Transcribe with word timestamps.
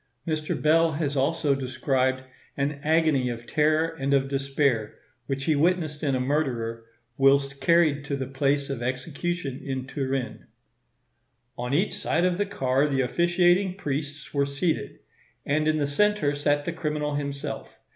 Terror. 0.25 0.35
Fig. 0.35 0.45
20 0.47 0.55
Mr. 0.55 0.61
Bell 0.63 0.91
has 0.93 1.15
also 1.15 1.53
described 1.53 2.23
an 2.57 2.79
agony 2.81 3.29
of 3.29 3.45
terror 3.45 3.87
and 3.87 4.15
of 4.15 4.29
despair, 4.29 4.97
which 5.27 5.43
he 5.43 5.55
witnessed 5.55 6.01
in 6.03 6.15
a 6.15 6.19
murderer, 6.19 6.85
whilst 7.17 7.61
carried 7.61 8.03
to 8.05 8.15
the 8.17 8.25
place 8.25 8.71
of 8.71 8.81
execution 8.81 9.61
in 9.63 9.85
Turin. 9.85 10.47
"On 11.55 11.75
each 11.75 11.93
side 11.93 12.25
of 12.25 12.39
the 12.39 12.47
car 12.47 12.87
the 12.89 13.01
officiating 13.01 13.75
priests 13.75 14.33
were 14.33 14.47
seated; 14.47 14.97
and 15.45 15.67
in 15.67 15.77
the 15.77 15.85
centre 15.85 16.33
sat 16.33 16.65
the 16.65 16.73
criminal 16.73 17.13
himself. 17.13 17.79